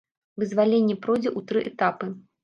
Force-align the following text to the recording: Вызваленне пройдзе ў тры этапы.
Вызваленне 0.43 0.95
пройдзе 1.03 1.29
ў 1.31 1.39
тры 1.51 1.59
этапы. 1.73 2.09